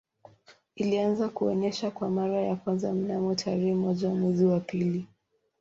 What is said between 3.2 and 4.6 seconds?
tarehe moja mwezi wa